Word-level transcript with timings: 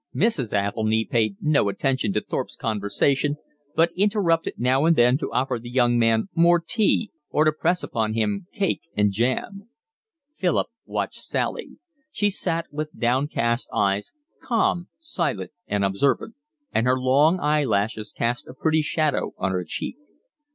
Mrs. 0.15 0.51
Athelny 0.51 1.05
paid 1.05 1.35
no 1.41 1.69
attention 1.69 2.11
to 2.13 2.21
Thorpe's 2.21 2.55
conversation, 2.55 3.37
but 3.75 3.91
interrupted 3.95 4.55
now 4.57 4.85
and 4.85 4.95
then 4.95 5.15
to 5.19 5.31
offer 5.31 5.59
the 5.59 5.69
young 5.69 5.99
man 5.99 6.27
more 6.33 6.59
tea 6.59 7.11
or 7.29 7.45
to 7.45 7.51
press 7.51 7.83
upon 7.83 8.15
him 8.15 8.47
cake 8.51 8.81
and 8.97 9.11
jam. 9.11 9.69
Philip 10.33 10.65
watched 10.87 11.21
Sally; 11.21 11.77
she 12.11 12.31
sat 12.31 12.65
with 12.71 12.97
downcast 12.99 13.69
eyes, 13.71 14.11
calm, 14.41 14.87
silent, 14.99 15.51
and 15.67 15.85
observant; 15.85 16.33
and 16.71 16.87
her 16.87 16.99
long 16.99 17.39
eye 17.39 17.63
lashes 17.63 18.11
cast 18.11 18.47
a 18.47 18.55
pretty 18.55 18.81
shadow 18.81 19.33
on 19.37 19.51
her 19.51 19.63
cheek. 19.63 19.97